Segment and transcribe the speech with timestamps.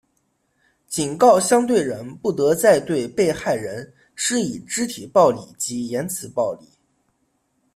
[0.87, 6.67] 警告相对人不得再对被害人施以肢体暴力及言词暴力。